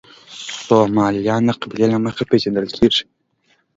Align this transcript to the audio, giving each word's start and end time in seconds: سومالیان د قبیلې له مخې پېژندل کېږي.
سومالیان 0.65 1.41
د 1.47 1.49
قبیلې 1.61 1.87
له 1.93 1.97
مخې 2.05 2.23
پېژندل 2.29 2.67
کېږي. 2.75 3.03